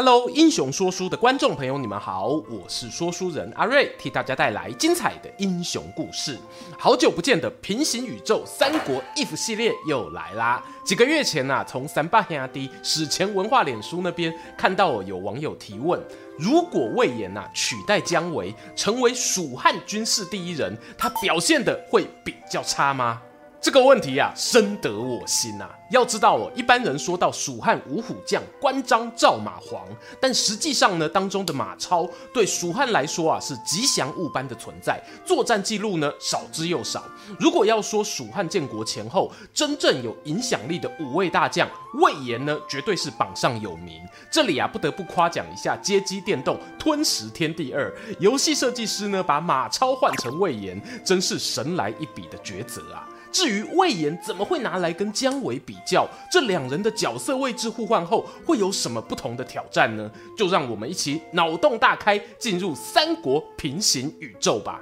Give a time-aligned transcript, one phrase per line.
[0.00, 6.38] Hello，英雄说书的观众朋友，你们好，我是说书人阿瑞，替大家带来精彩的英雄故事。
[6.78, 10.64] 好久不见的平行宇宙三国 if 系列又来啦！
[10.84, 16.00] 几个月前啊，从三八黑阿弟史前文化脸书那边看到有网友提问：
[16.38, 23.20] 如果魏延呐取代姜维成为蜀汉军事第一人，他表现的会比较差吗？
[23.60, 25.68] 这个问题啊，深得我心啊。
[25.90, 29.84] 要知道哦，一般人说到蜀汉五虎将关张赵马黄，
[30.20, 37.04] 但实际上呢，当中的马超对蜀汉来说啊是吉祥物般的存在，作战记录呢少之又少。
[37.40, 44.00] 如果要说蜀汉建国前后真正有影响力的五位大将，魏延呢绝对是榜上有名。
[44.30, 53.07] 这里啊不得不夸奖一下街机电动《吞食天地二》，游戏设计师呢把马超换成魏延，真是神来一笔的抉择啊。
[53.30, 60.10] 至于魏延怎么会拿来跟姜维比较，这两人的角色位置互换后会有什么不同的挑战呢？
[60.36, 64.80] 就让我们一起脑洞大开，进入三国平行宇宙吧。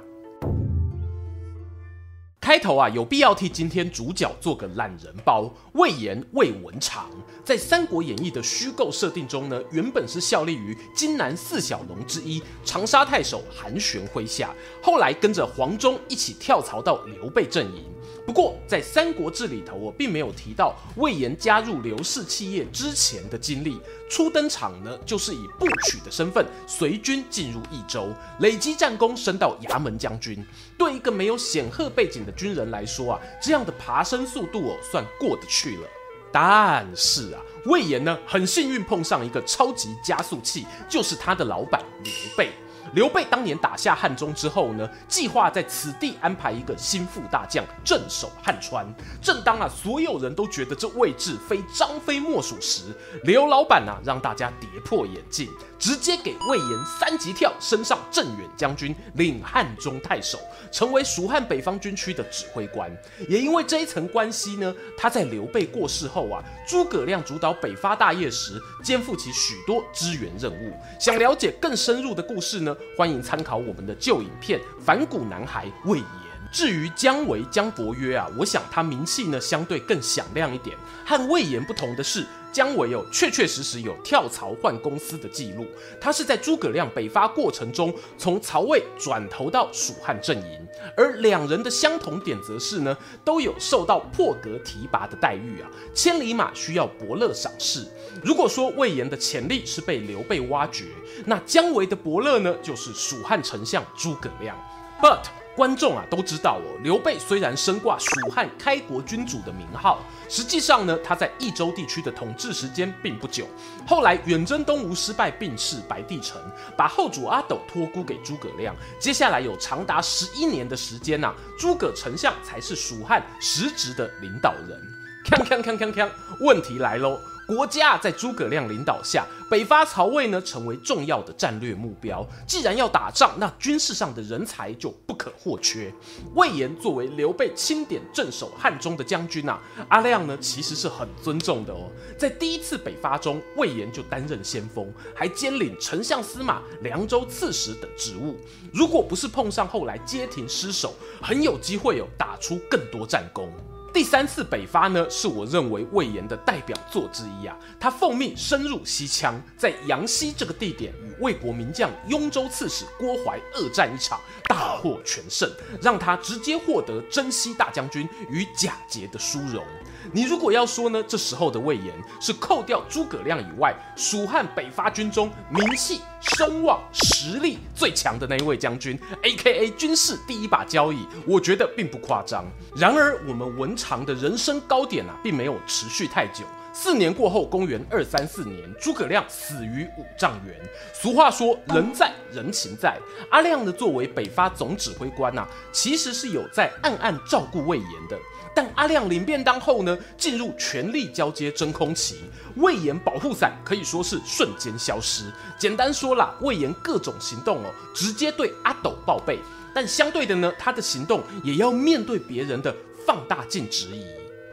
[2.39, 5.51] 开头啊，有必要替今天主角做个懒人包。
[5.73, 7.09] 魏延魏文长，
[7.43, 17.83] 在《三国演义》的虚构设定中呢，原本是效力于荆南四小龙之一长沙太守韩玄麾下，后来跟着黄忠一起跳槽到刘备阵营。
[18.27, 23.79] 不过，在《三国志》里头，我并没有提到魏延加入刘氏企业之前的经历。
[24.09, 30.45] 初登场呢，就是以部曲的身份随军进入益州，累积战功，升到牙门将军。
[30.77, 35.87] 对一个没有显赫背景的军人来说啊，这样的爬升速度哦，算过得去了。
[36.29, 42.51] 但是啊，魏延呢，很幸运碰上一个超级加速器，就是他的老板刘备。
[42.93, 48.85] 刘备当年打下汉中之后呢，计划在此地安排一个心腹大将镇守汉川。
[49.21, 55.49] 正当啊所有人都觉得这位置非张飞莫属时，刘老板啊让大家跌破眼镜。
[55.79, 60.39] 直接给魏延三级跳，升上镇远将军，领汉中太守，
[60.71, 62.91] 成为蜀汉北方军区的指挥官。
[63.29, 70.73] 也因为这一层关系呢，他在刘备过世后啊，诸葛亮主导北伐大业时，肩负起许多支援任务。
[70.99, 76.07] 想了解更深入的故事呢，欢迎参考我们的旧影片《反骨男孩魏延》。
[76.51, 80.77] 至于姜维姜伯约啊，我想他名气呢相对更响亮一点。
[81.05, 82.25] 和魏延不同的是，
[82.57, 85.67] 姜维哦确确实实有跳槽换公司的记录。
[86.01, 95.69] 他是在诸葛亮北伐过程中从曹魏转投到蜀汉阵营，而两人的相同点则是呢，都有受到破格提拔的待遇啊。
[95.93, 97.85] 千里马需要伯乐赏识。
[98.23, 100.85] 如果说魏延的潜力是被刘备挖掘，
[101.27, 104.57] 那姜维的伯乐呢，就是蜀汉丞相诸葛亮。
[104.99, 105.25] But
[105.57, 113.47] 观众啊都知道哦，刘备虽然身挂蜀汉开国君主的名号，实际上呢，他在益州地区的统治时间并不久。
[113.87, 116.39] 后来远征东吴失败，病逝白帝城，
[116.77, 118.75] 把后主阿斗托孤给诸葛亮。
[118.99, 124.79] 接下来有长达十一年的时间呐、啊，诸葛丞相才是蜀汉实质的领导人。
[125.25, 126.07] 锵锵锵锵锵，
[126.39, 127.19] 问题来喽。
[127.47, 132.27] 国家在诸葛亮领导下北伐曹魏呢，成为重要的战略目标。
[132.45, 135.89] 既然要打仗，那军事上的人才就不可或缺。
[136.35, 139.57] 魏延作为刘备钦点镇守汉中的将军啊，
[139.87, 141.89] 阿亮呢其实是很尊重的哦。
[142.17, 148.35] 在第一次北伐中，魏延就担任先锋，还兼领丞相司马、凉州刺史等职务。
[148.73, 153.49] 如果不是碰上后来街亭失守，很有机会有打出更多战功。
[153.97, 157.57] 第三次北伐呢，是我认为魏延的代表作之一啊。
[157.79, 165.51] 他奉命深入西羌，在阳溪这个地点与魏国名将雍州刺史郭淮恶战一场，大获全胜，
[165.81, 169.65] 让他直接获得征西大将军与贾节的殊荣。
[170.13, 179.69] 你如果要说呢，这时候的魏延是扣掉诸葛亮以外，蜀汉北伐军中名气、声望、实力最强的那一位将军，A.K.A.
[179.71, 182.45] 军事第一把交椅，我觉得并不夸张。
[182.75, 186.43] 然而，我们文长的人生高点啊，并没有持续太久。
[186.73, 190.55] 四年过后，公元二三四年，诸葛亮死于五丈原。
[190.93, 192.95] 俗话说，人在人情在。
[193.31, 198.15] 阿亮呢，作为北伐总指挥官啊，其实是有在暗暗照顾魏延的。
[198.57, 202.15] 但阿亮领便当后呢，进入权力交接真空期，
[202.55, 205.31] 魏延保护伞可以说是瞬间消失。
[205.59, 209.37] 简单说啦，魏延各种行动哦，直接对阿斗报备，
[209.75, 212.75] 但相对的呢，他的行动也要面对别人的
[213.05, 214.03] 放大镜质疑。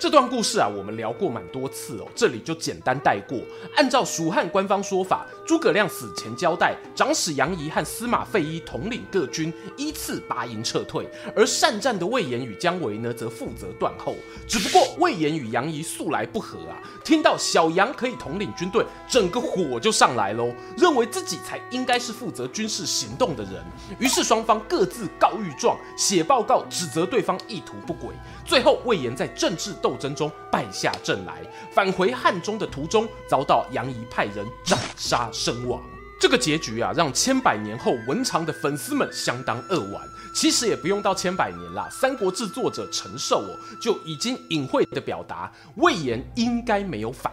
[0.05, 3.39] 这段故事啊，我们聊过蛮多次哦，这里就简单带过。
[3.75, 14.15] 按照蜀汉官方说法，诸葛亮死前交代，长史杨仪和司马费祎统领各军，依次拔营撤退，而善战的魏延与姜维呢，则负责断后。
[14.47, 23.65] 只不过魏延与杨仪素来不和啊，听到小杨可以统领军队，整个火就上来喽，认为自己才应该是负责军事行动的人。
[23.99, 28.15] 于是双方各自告御状，写报告指责对方意图不轨。
[28.45, 31.43] 最后魏延在政治斗争中败下阵来，
[31.73, 35.83] 返回汉中的途中遭到杨仪派人斩杀身亡。
[36.21, 40.03] 这个结局啊，让千百年后文长的粉丝们相当扼腕。
[40.35, 47.33] 其实也不用到千百年啦，《三国志》作者陈寿哦就已经隐晦的表达，魏延应该没有反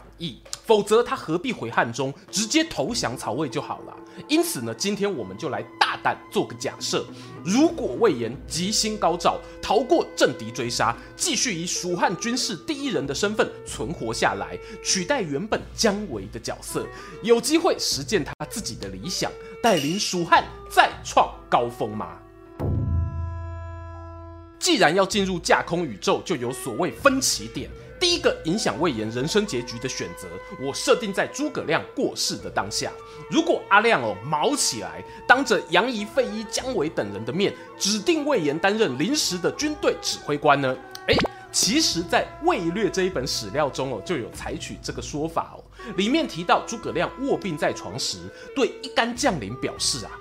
[0.65, 3.97] 否则他何必回汉中，直接投降曹魏就好了。
[4.27, 7.05] 因此呢，今天我们就来大胆做个假设：
[7.43, 16.85] 如果魏延吉星高照，逃过政敌追杀，继续以蜀汉军事第一人的身份存活下来，取代原本姜维的角色，
[17.23, 19.31] 有机会实践他自己的理想，
[19.63, 22.19] 带领蜀汉再创高峰吗？
[24.59, 27.67] 既然要进入架空宇宙，就有所谓分歧点。
[28.01, 30.27] 第一个影响魏延人生结局的选择，
[30.59, 32.91] 我设定在诸葛亮过世的当下。
[33.29, 40.75] 如果阿亮哦卯起来，当着杨仪、费祎、姜维等人的面，指定魏延担任临时的军队指挥官呢？
[41.05, 41.15] 诶，
[41.51, 45.63] 其实，在《魏略》这一本史料中哦，就有采取这个说法哦。
[45.95, 48.17] 里面提到诸葛亮卧病在床时，
[48.55, 50.11] 对一干将领表示啊：“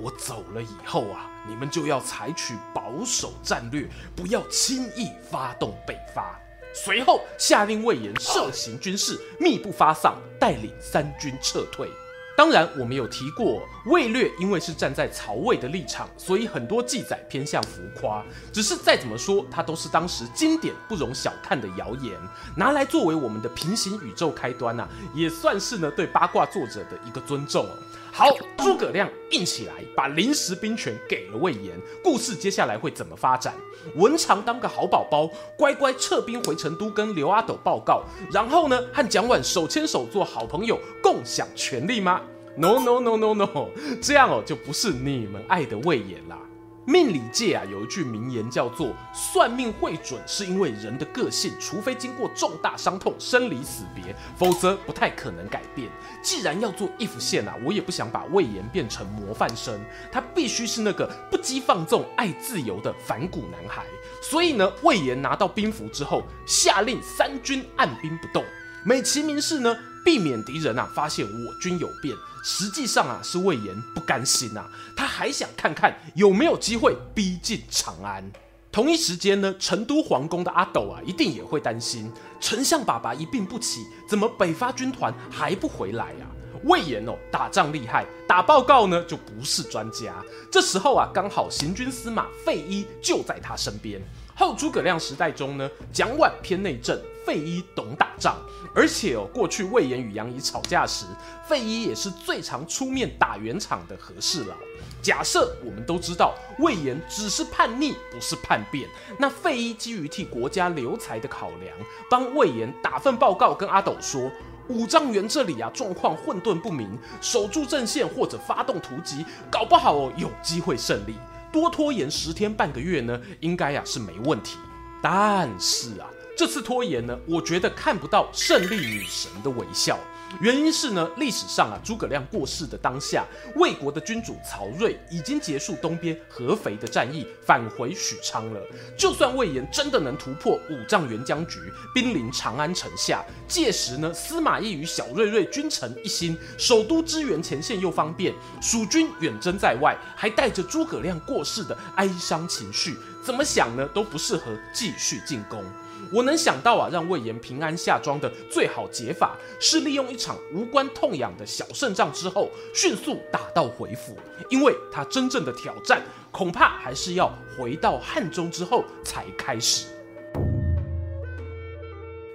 [0.00, 6.38] 我走了以后啊，你们就要采取保守战略，不要轻易发动北伐。”
[6.84, 11.88] 随后下令魏延设行军事，密不发丧，带领三军撤退。
[12.36, 18.22] 当然，我们有提过，魏略因为是站在曹魏的立场，所以很多记载偏向浮夸。
[18.52, 22.12] 只是再怎么说，它都是当时经典不容小看的谣言，
[22.54, 27.70] 拿来作为我们的平行宇宙开端啊，也算是呢对八卦作者的一个尊重哦。
[28.12, 31.78] 好，诸葛亮硬起来，把临时兵权给了魏延。
[32.02, 33.54] 故事接下来会怎么发展？
[33.94, 38.04] 文长当个好宝宝，乖乖撤兵回成都，跟刘阿斗报告。
[38.32, 42.20] 然后呢，和蒋琬手牵手做好朋友，共享权力吗
[42.56, 43.68] ？No No No No No，
[44.02, 46.36] 这样哦，就不是你们爱的魏延啦。
[46.84, 55.88] 命理界啊，有一句名言叫做“算命会准”，是因为人的个性，除非经过重大伤痛、生离死别，否则不太可能改变。
[56.22, 59.78] 既然要做 if 线啊，我也不想把魏延变成模范生，
[60.10, 63.84] 他必须是那个不羁放纵、爱自由的反骨男孩。
[64.20, 68.44] 所以呢，魏延拿到兵符之后，下令三军按兵不动，
[68.86, 72.16] 美其名是呢，避免敌人啊发现我军有变。
[72.44, 78.22] 实际上啊，是魏延不甘心啊，他还想看看有没有机会逼近长安。
[78.70, 86.30] 同一时间呢，成都皇宫的阿斗啊，一定也会担心，丞相爸爸一病不起，怎么北伐军团还不回来啊？
[86.62, 90.14] 魏延哦，打仗厉害，打报告呢就不是专家。
[90.48, 94.00] 这时候啊，刚好行军司马费禕就在他身边。
[94.36, 98.36] 后诸葛亮时代中呢，蒋琬偏内政，费禕懂打仗，
[98.72, 101.04] 而且哦，过去魏延与杨仪吵架时，
[101.44, 104.54] 费禕也是最常出面打圆场的和事佬。
[105.02, 111.76] 假设我们都知道魏延只是叛逆，不是叛变，那费禕基于替国家留才的考量，
[112.08, 114.30] 帮魏延打份报告，跟阿斗说，
[114.68, 121.16] 五丈原这里啊状况混沌不明，守住阵线或者发动突击，搞不好哦有机会胜利。
[121.52, 124.56] 多拖延十天半个月呢，应该呀是没问题。
[125.02, 129.98] 但是啊，这次拖延呢，我觉得看不到胜利女神的微笑。
[130.42, 133.24] 原因是呢，历史上啊，诸葛亮过世的当下，
[133.54, 138.60] 魏国的君主曹睿已经结束东边合肥的战役，返回许昌了。
[138.98, 141.58] 就算魏延真的能突破五丈原僵局，
[141.94, 155.64] 兵临长安城下，届时呢，司马懿与小瑞瑞君臣一心，首都支援前线又方便，蜀军远征在外，还带着诸葛亮过世的哀伤情绪，怎么想呢，都不适合继续进攻。
[156.12, 164.16] 我能想到啊，让魏延平安下庄的最好解法是利用一场无关痛痒的小胜仗之后，迅速打道回府。
[164.48, 169.86] 因为他真正的挑战，恐怕还是要回到汉中之后才开始。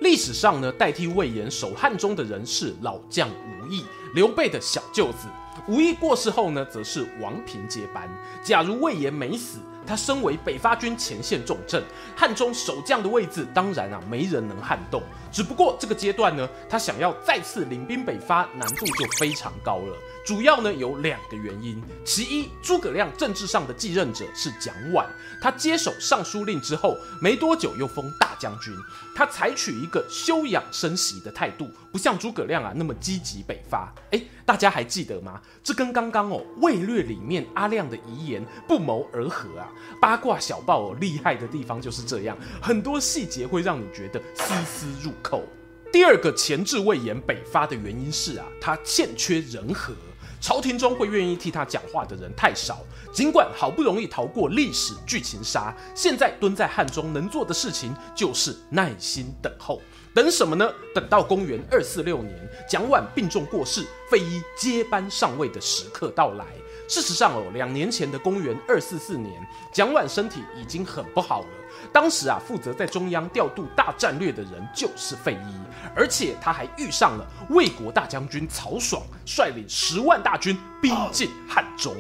[0.02, 5.28] 历史上呢，代替魏延守汉中的人是老将吴懿，刘备的小舅子。
[5.68, 8.10] 吴懿过世后呢，则是王平接班。
[8.44, 11.84] 假如魏延没死，他身为北伐军前线重镇，
[12.16, 15.02] 汉中守将的位置，当然啊，没人能撼动。
[15.32, 19.98] 只不过这个阶段呢，他想要再次领兵北伐，难度就非常高了。
[20.24, 25.06] 主要呢有两个原因，其一，诸葛亮政治上的继任者是蒋琬，
[25.42, 28.72] 他接手尚书令之后没多久又封大将军，
[29.16, 33.92] 他采取一个休养生息的态度，不像诸葛亮啊那么积极北伐。
[34.12, 35.42] 哎，大家还记得吗？
[35.64, 39.71] 这跟刚刚哦《魏略》里面阿亮的遗言不谋而合啊。
[40.00, 45.44] 八卦小报厉害的地方就是这样，很多细节会让你觉得丝丝入扣。
[45.92, 49.94] 第二个前置魏延北伐的原因是啊，他欠缺人和。
[50.40, 52.80] 朝廷中会愿意替他讲话的人太少，
[53.14, 59.80] 尽管好不容易逃过历史剧情杀，现在蹲在汉中能做的事情就是耐心等候。
[60.16, 60.68] 等什么呢？
[60.96, 62.36] 等到公元二四六年，
[62.68, 66.46] 蒋琬病重过世，费祎接班上位的时刻到来。
[66.92, 71.48] 事实上哦，两年前的公元二四四年，蒋琬身体已经很不好了。
[71.94, 75.56] 当时啊，负责在中央调度大战略的人就是费祎，
[75.96, 81.96] 而且他还遇上了魏国大将军曹爽，率领十万大军逼近汉中。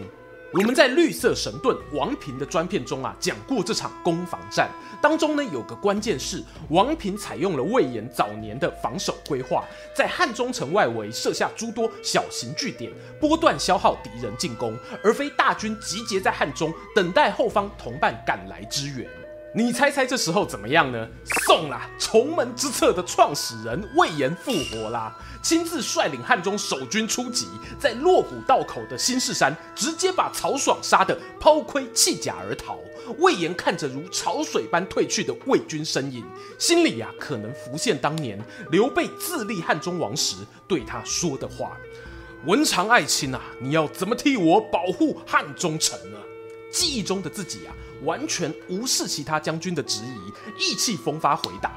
[0.53, 4.69] 我们在绿色神盾王平的专片中啊，讲过这场攻防战
[5.01, 9.63] 当中呢，有个关键是王平采用了魏延早年的防守规划，
[9.95, 19.09] 在汉中城外围设下诸多小型据点，波段消耗敌人进攻，而非大军集结在汉中等待后方同伴赶来支援。
[19.53, 21.05] 你猜猜这时候怎么样呢？
[21.45, 32.79] 送啦，重门之策的创始人魏延复活啦，亲自率领汉中守军出击，在洛谷道口的新市山，直接把曹爽杀得抛盔弃甲而逃。
[33.17, 36.23] 魏延看着如潮水般退去的魏军身影，
[36.57, 38.39] 心里呀、啊、可能浮现当年
[38.69, 41.77] 刘备自立汉中王时对他说的话
[42.47, 46.17] ：“文长爱卿啊，你要怎么替我保护汉中城呢？”
[46.71, 47.75] 记忆中的自己啊。
[48.03, 51.71] 完全无视其他将军的质疑，意气风发回答：“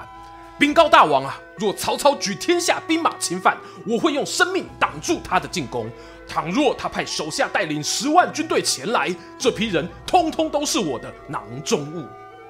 [0.58, 5.86] 禀告大王啊，若曹操举天下兵马侵犯，我会用生命挡住他的进攻；
[6.26, 12.06] 倘若他派手下带领十万军队前来，这批人通通都是我的囊中物。”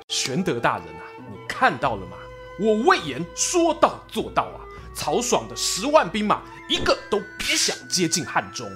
[0.08, 2.16] 玄德大人啊，你看到了吗？
[2.60, 4.62] 我魏延说到做到啊！
[4.94, 8.70] 曹爽的十万兵马，一个都别想接近汉中。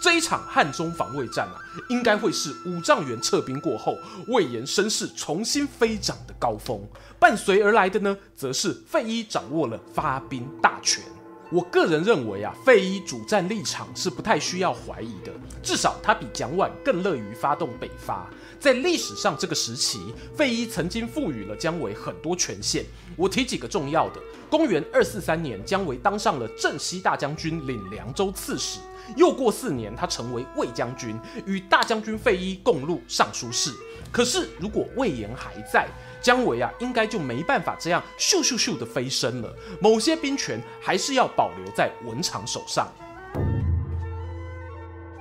[0.00, 1.56] 这一场汉中防卫战啊，
[1.88, 3.98] 应该会是五丈原撤兵过后，
[4.28, 6.80] 魏延声势重新飞涨的高峰。
[7.18, 11.02] 伴随而来的呢，则是费祎掌握了发兵大权。
[11.50, 18.28] 我个人认为啊，费祎主战立场是不太需要怀疑的，至少他比蒋琬更乐于发动北伐。
[18.58, 22.84] 在历史上这个时期，费祎曾经赋予了姜维很多权限。
[23.16, 24.20] 我提几个重要的：
[24.56, 28.80] 公元二四三年，姜维当上了镇西大将军，领凉州刺史。
[29.14, 33.70] 又过四年，他成为魏将军，与大将军费祎共入尚书室。
[34.10, 35.86] 可是，如果魏延还在，
[36.22, 39.54] 姜维啊，应该就没办法这样咻咻咻的飞升了。
[39.78, 42.90] 某些兵权还是要保留在文长手上。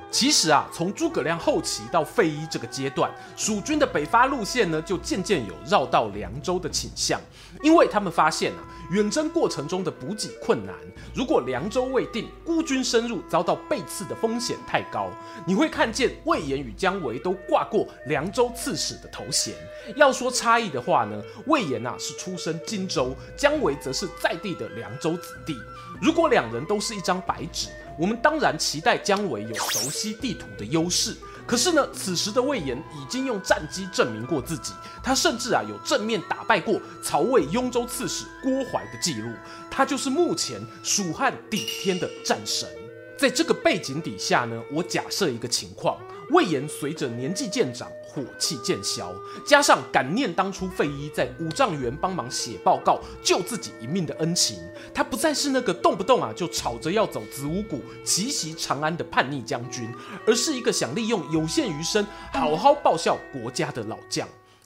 [0.09, 7.19] 其实啊，从诸葛亮后期到费祎这个阶段，蜀军的北伐路线呢，就渐渐有绕道凉州的倾向，
[7.61, 10.75] 因为他们发现啊，远征过程中的补给困难，
[11.13, 15.09] 如果凉州未定，孤军深入遭到背刺的风险太高。
[15.45, 19.53] 你会看见魏延与姜维都挂过凉州刺史的头衔。
[19.95, 25.55] 要说差异的话呢，魏延啊是出身荆州，姜维则是在地的凉州子弟。
[26.01, 27.69] 如果两人都是一张白纸。
[27.97, 31.15] 我们当然期待姜维有熟悉地图的优势，
[31.47, 34.73] 可是呢，此时的魏延已经用战机证明过自己，
[35.03, 39.31] 他甚至啊有正面打败过曹魏雍州刺史郭淮的记录，
[39.69, 42.67] 他就是目前蜀汉顶天的战神。
[43.17, 45.97] 在这个背景底下呢，我假设一个情况：
[46.31, 49.13] 魏延随着年纪渐长，火气渐消，
[49.45, 54.57] 加上感念当初费祎在五丈原帮忙写报告救自己一命的恩情，
[54.93, 59.93] 他不再是那个动不动啊就吵着要走子午谷奇袭长安的叛逆将军，
[60.25, 64.25] 而是一个想利用有限余生好好报效国家的老将。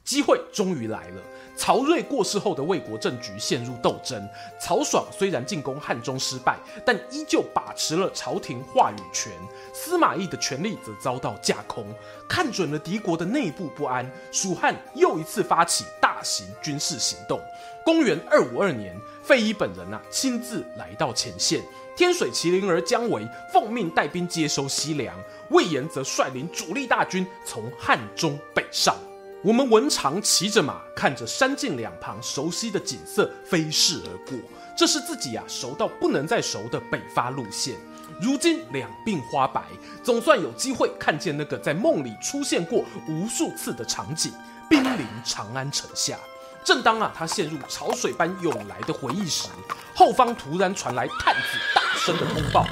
[0.10, 1.22] 机会终于来了。
[1.56, 4.28] 曹睿过世后的魏国政局陷入斗争。
[4.60, 9.32] 曹爽虽然进攻汉中失败，但依旧把持了朝廷话语权。
[9.72, 11.86] 司马懿的权力则遭到架空。
[12.28, 17.40] 看准了敌国的内部不安，蜀汉又一次发起大型军事行动。
[17.86, 21.62] 公元二五二年，费祎本人啊亲自来到前线。
[21.96, 25.16] 天水麒麟儿姜维奉命带兵接收西凉，
[25.52, 28.96] 魏延则率领主力大军从汉中北上。
[29.42, 34.38] 我们文长骑着马，看着山径两旁熟悉的景色飞逝而过。
[34.78, 37.76] 这是自己啊熟到不能再熟的北伐路线。
[38.22, 39.64] 如今两鬓花白，
[40.04, 44.34] 总算有机会看见那个在梦里出现过无数次的场景——
[44.70, 46.18] 兵临长安城下。
[46.62, 49.48] 正当啊他陷入潮水般涌来的回忆时，
[49.96, 52.68] 后方突然传来探子大声的通报：“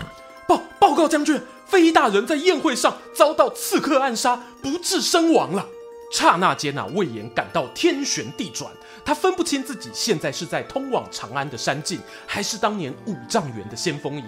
[0.46, 5.66] 报报告将军，飞大人在宴会上遭到刺客暗杀，不治身亡了。”
[6.10, 8.72] 刹那间啊，魏延感到天旋地转，
[9.04, 14.26] 他分不清自己现在是在通往长安的山径，还是当年五丈原的先锋营，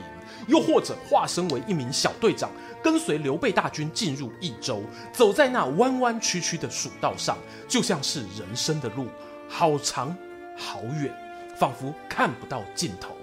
[0.48, 2.52] 又或者化身为一名小队长，
[2.84, 4.84] 跟随刘备大军进入益州，
[5.14, 9.08] 走在那弯弯曲曲的蜀道上，就像是人生的路，
[9.48, 10.16] 好长
[10.58, 11.14] 好远，
[11.58, 13.16] 仿佛看不到尽头。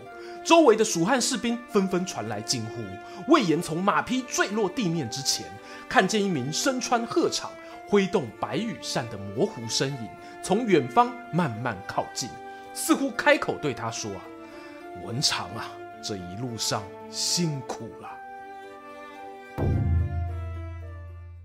[0.42, 3.32] 周围的蜀汉士兵纷纷传来惊呼。
[3.32, 5.44] 魏延从马匹坠落地面之前，
[5.88, 7.48] 看见一名身穿鹤氅。
[7.88, 10.08] 挥动白羽扇的模糊身影
[10.42, 12.28] 从远方慢慢靠近，
[12.74, 14.22] 似乎开口对他说：“啊，
[15.04, 15.70] 文长啊，
[16.02, 18.10] 这一路上辛苦了。”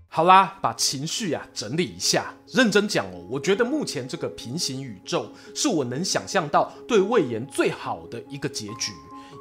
[0.08, 2.34] 好啦，把情绪啊整理一下。
[2.48, 8.92] 认真讲哦，我觉得目前这个平行宇宙是我能想象到对魏延最好的一个结局。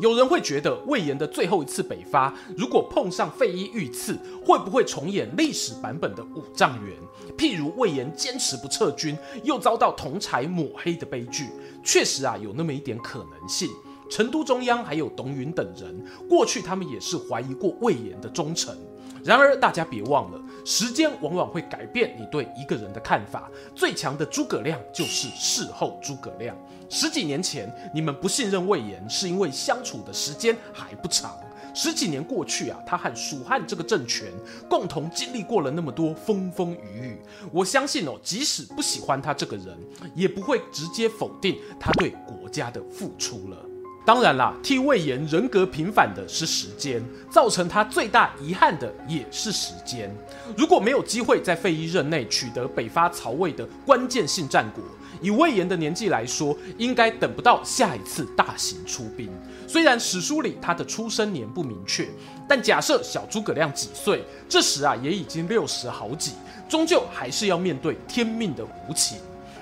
[0.02, 6.98] 有人会觉得魏延的最后一次北伐，如果碰上费祎遇刺，会不会重演历史版本的五丈原？
[7.38, 11.46] 譬如魏延坚持不撤军，又遭到同柴抹黑的悲剧。
[11.84, 13.70] 确实啊，有那么一点可能性。
[14.10, 18.76] 成都中央还有董允等人，过去他们也是怀疑过魏延的忠诚。
[19.24, 23.50] 然而，大家别忘了，时间往往会改变你对一个人的看法。
[23.76, 26.56] 最强的诸葛亮就是事后诸葛亮。
[26.90, 31.38] 十几年前，你们不信任魏延，是因为相处的时间还不长。
[31.74, 34.28] 十几年过去啊，他和蜀汉这个政权
[34.68, 37.22] 共同经历过了那么多风风雨雨。
[37.50, 39.78] 我相信哦，即使不喜欢他这个人，
[40.14, 43.58] 也不会直接否定他对国家的付出了。
[44.04, 50.14] 当然啦，替魏延人格平反的是时间，造成他最大遗憾的也是时间。
[50.58, 54.84] 如果没有机会在费禕任内取得北伐曹魏的关键性战果，
[55.22, 59.30] 以魏延的年纪来说，应该等不到下一次大型出兵。
[59.68, 62.10] 虽然史书里他的出生年不明确，
[62.48, 66.32] 但假设小诸葛亮几岁，这时啊也已经六十好几，
[66.68, 69.20] 终究还是要面对天命的无情。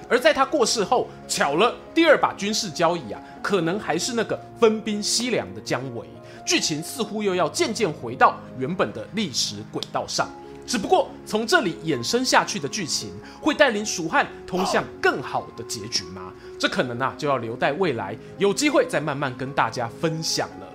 [0.09, 6.05] 而在他过世后，巧了，第二把军事交椅啊，可能还是那个分兵西凉的姜维。
[6.45, 10.27] 剧情似乎又要渐渐回到原本的历史轨道上，
[10.65, 16.33] 只不过从这里衍生下去的剧情，会带领蜀汉通向更好的结局吗？
[16.57, 20.67] 这可能啊，就要留待未来有机会再慢慢跟大家分享了。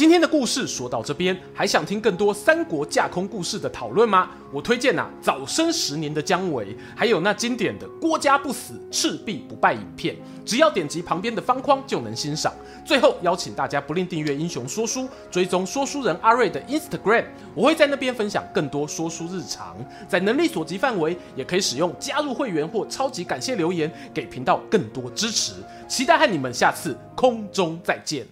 [0.00, 4.30] 今天的故事说到这边，还想听更多三国架空故事的讨论吗？
[4.50, 12.50] 我推荐呐、啊，早生十年的姜维，还有那经典的郭嘉不死，赤壁不败影片，只要点击旁边的方框就能欣赏。
[12.82, 19.76] 最后邀请大家不吝订阅英雄说书，追踪说书人阿瑞的 Instagram，我会在那边分享更多说书日常。
[20.08, 25.52] 在能力所及范围，也可以使用加入会员或超级感谢留言，给频道更多支持。
[25.86, 28.26] 期待和你们下次空中再见。